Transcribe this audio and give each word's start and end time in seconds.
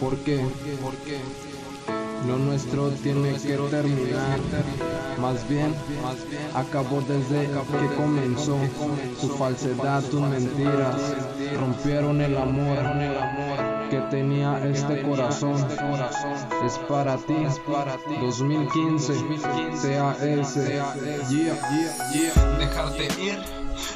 ¿Por 0.00 0.16
qué? 0.18 0.44
Lo 2.26 2.38
nuestro 2.38 2.90
tiene 2.90 3.32
que 3.34 3.56
terminar. 3.70 4.38
Más 5.20 5.48
bien, 5.48 5.74
acabó 6.54 7.00
desde 7.02 7.46
que 7.46 7.94
comenzó. 7.96 8.58
Tu 9.20 9.28
falsedad, 9.28 10.02
tus 10.04 10.20
mentiras 10.20 10.96
rompieron 11.58 12.20
el 12.20 12.36
amor 12.36 12.78
que 13.90 13.98
tenía 14.10 14.58
este 14.66 15.02
corazón. 15.02 15.56
Es 16.64 16.78
para 16.88 17.16
ti. 17.16 17.36
2015 18.20 19.14
TAS. 19.82 20.54
Dejarte 22.58 23.04
ir 23.22 23.38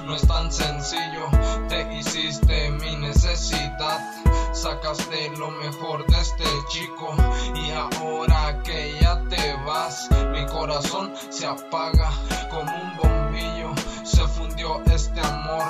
no 0.06 0.14
es 0.14 0.26
tan 0.26 0.50
sencillo. 0.50 1.26
Te 1.68 1.98
hiciste 1.98 2.70
mi 2.70 2.96
necesidad. 2.96 4.29
Sacaste 4.60 5.30
lo 5.38 5.50
mejor 5.52 6.04
de 6.04 6.20
este 6.20 6.44
chico 6.68 7.14
y 7.54 7.70
ahora 7.70 8.62
que 8.62 8.94
ya 9.00 9.18
te 9.30 9.54
vas, 9.64 10.06
mi 10.32 10.44
corazón 10.44 11.14
se 11.30 11.46
apaga 11.46 12.10
como 12.50 12.70
un 12.70 12.96
bombillo. 12.98 13.72
Se 14.04 14.20
fundió 14.28 14.82
este 14.84 15.18
amor 15.22 15.64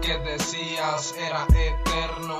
que 0.00 0.16
decías 0.18 1.12
era 1.18 1.44
eterno. 1.48 2.38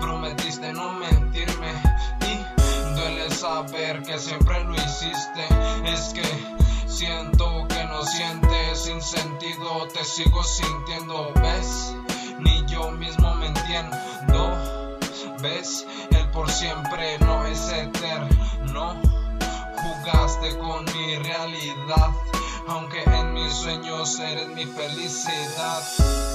Prometiste 0.00 0.72
no 0.72 0.94
mentirme 0.94 1.82
y 2.22 2.94
duele 2.94 3.30
saber 3.30 4.02
que 4.04 4.18
siempre 4.18 4.64
lo 4.64 4.74
hiciste. 4.74 5.46
Es 5.84 6.14
que 6.14 6.88
siento 6.88 7.66
que 7.68 7.84
no 7.84 8.02
sientes 8.06 8.84
sin 8.84 9.02
sentido, 9.02 9.86
te 9.92 10.02
sigo 10.02 10.42
sintiendo, 10.42 11.30
¿ves? 11.34 11.94
Ni 12.38 12.64
yo 12.64 12.90
mismo 12.92 13.34
me 13.34 13.48
entiendo 13.48 14.75
el 15.46 16.28
por 16.32 16.50
siempre 16.50 17.18
no 17.20 17.46
es 17.46 17.68
eterno. 17.70 19.00
Jugaste 19.80 20.58
con 20.58 20.84
mi 20.86 21.16
realidad, 21.18 22.10
aunque 22.66 23.02
en 23.04 23.32
mis 23.34 23.52
sueños 23.52 24.18
eres 24.18 24.48
mi 24.48 24.64
felicidad. 24.64 25.82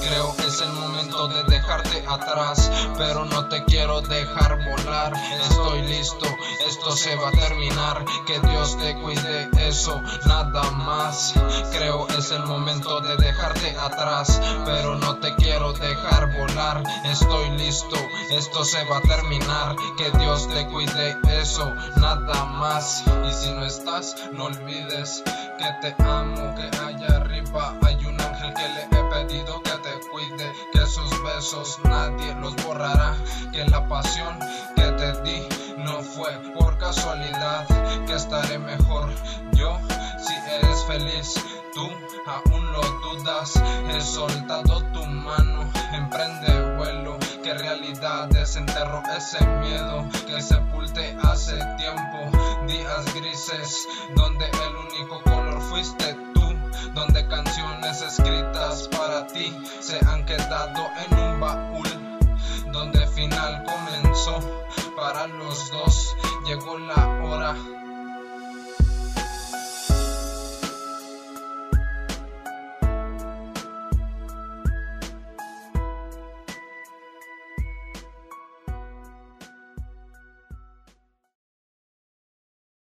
Creo 0.00 0.34
que 0.36 0.46
es 0.46 0.60
el 0.62 0.72
momento 0.72 1.28
de 1.28 1.44
dejarte 1.44 2.02
atrás, 2.08 2.70
pero 2.96 3.26
no 3.26 3.48
te 3.48 3.62
quiero 3.64 4.00
dejar 4.00 4.58
volar. 4.64 5.12
Estoy 5.42 5.82
listo, 5.82 6.26
esto 6.66 6.96
se 6.96 7.16
va 7.16 7.28
a 7.28 7.32
terminar. 7.32 8.04
Que 8.26 8.38
Dios 8.40 8.76
te 8.78 8.94
cuide, 9.00 9.50
eso 9.68 10.00
nada 10.26 10.70
más. 10.72 11.34
Creo 11.72 12.06
es 12.08 12.30
el 12.30 12.44
momento 12.44 13.00
de 13.00 13.16
dejarte 13.16 13.76
atrás, 13.78 14.40
pero 14.64 14.96
no 14.96 15.16
te 15.16 15.34
quiero 15.36 15.72
dejar 15.72 16.32
volar. 16.36 16.82
Estoy 17.04 17.50
listo, 17.50 17.96
esto 18.30 18.64
se 18.64 18.84
va 18.84 18.98
a 18.98 19.02
terminar. 19.02 19.76
Que 19.96 20.10
Dios 20.18 20.48
te 20.48 20.66
cuide, 20.68 21.18
eso 21.40 21.74
nada 21.96 22.44
más. 22.44 23.04
Y 23.28 23.32
si 23.32 23.50
no 23.52 23.64
estás, 23.64 24.16
no 24.32 24.44
olvides 24.44 25.22
que 25.58 25.88
te 25.90 26.02
amo, 26.02 26.54
que 26.54 26.76
allá 26.78 27.16
arriba 27.16 27.76
hay 27.82 28.04
un 28.04 28.20
ángel 28.20 28.52
que 28.54 28.68
le 28.68 28.82
he 28.82 29.04
pedido 29.10 29.62
que 29.62 29.70
te 29.70 30.08
cuide, 30.10 30.52
que 30.72 30.86
sus 30.86 31.22
besos 31.22 31.78
nadie 31.84 32.34
los 32.36 32.56
borrará, 32.64 33.14
que 33.52 33.64
la 33.66 33.86
pasión 33.88 34.38
que 34.74 34.82
te 34.82 35.22
di 35.22 35.61
fue 36.14 36.32
por 36.54 36.76
casualidad, 36.78 37.66
que 38.06 38.14
estaré 38.14 38.58
mejor. 38.58 39.10
Yo 39.52 39.78
si 40.18 40.34
eres 40.34 40.84
feliz. 40.84 41.34
Tú 41.74 41.88
aún 42.26 42.72
lo 42.72 42.82
dudas, 43.00 43.54
he 43.88 44.00
soltado 44.02 44.82
tu 44.92 45.06
mano, 45.06 45.70
emprende 45.94 46.76
vuelo, 46.76 47.16
que 47.42 47.54
realidad 47.54 48.28
desenterro 48.28 49.02
ese 49.16 49.42
miedo 49.46 50.06
que 50.26 50.42
sepulte 50.42 51.16
hace 51.22 51.56
tiempo, 51.78 52.18
días 52.66 53.14
grises 53.14 53.88
donde 54.14 54.44
el 54.44 54.76
único 54.76 55.22
color 55.22 55.62
fuiste 55.62 56.14
tú, 56.34 56.54
donde 56.92 57.26
canciones 57.26 58.02
escritas 58.02 58.88
para 58.88 59.26
ti 59.28 59.50
se 59.80 59.98
han 60.06 60.26
quedado 60.26 60.90
en 61.06 61.18
un 61.18 61.40
baúl, 61.40 62.11
donde 62.72 63.06
final 63.08 63.64
comenzó. 63.64 64.40
Para 64.96 65.26
los 65.26 65.70
dos, 65.70 66.16
llegó 66.46 66.78
la 66.78 67.22
hora 67.24 67.56